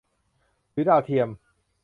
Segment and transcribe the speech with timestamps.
[0.71, 1.29] หรือดาวเทียม